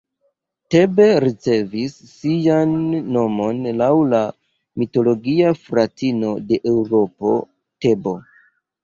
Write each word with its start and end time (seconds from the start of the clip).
Tebo 0.75 1.05
ricevis 1.23 1.91
sian 2.11 2.73
nomon 3.17 3.59
laŭ 3.81 3.89
la 4.13 4.21
mitologia 4.85 5.53
fratino 5.67 6.33
de 6.49 6.61
Eŭropo, 6.73 7.35
Tebo. 7.87 8.17